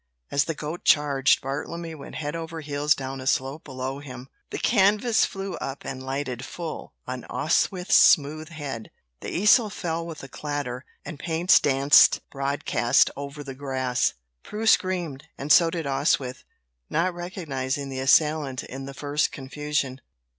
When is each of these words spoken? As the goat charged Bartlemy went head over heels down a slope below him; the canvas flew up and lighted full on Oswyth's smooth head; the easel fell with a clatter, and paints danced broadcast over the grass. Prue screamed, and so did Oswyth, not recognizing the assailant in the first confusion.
As 0.31 0.45
the 0.45 0.55
goat 0.55 0.83
charged 0.83 1.43
Bartlemy 1.43 1.93
went 1.93 2.15
head 2.15 2.35
over 2.35 2.61
heels 2.61 2.95
down 2.95 3.21
a 3.21 3.27
slope 3.27 3.63
below 3.63 3.99
him; 3.99 4.29
the 4.49 4.57
canvas 4.57 5.25
flew 5.25 5.53
up 5.57 5.85
and 5.85 6.01
lighted 6.01 6.43
full 6.43 6.95
on 7.05 7.23
Oswyth's 7.29 7.93
smooth 7.97 8.49
head; 8.49 8.89
the 9.19 9.29
easel 9.29 9.69
fell 9.69 10.03
with 10.07 10.23
a 10.23 10.27
clatter, 10.27 10.85
and 11.05 11.19
paints 11.19 11.59
danced 11.59 12.27
broadcast 12.31 13.11
over 13.15 13.43
the 13.43 13.53
grass. 13.53 14.15
Prue 14.41 14.65
screamed, 14.65 15.25
and 15.37 15.51
so 15.51 15.69
did 15.69 15.85
Oswyth, 15.85 16.45
not 16.89 17.13
recognizing 17.13 17.89
the 17.89 17.99
assailant 17.99 18.63
in 18.63 18.85
the 18.87 18.95
first 18.95 19.31
confusion. 19.31 20.01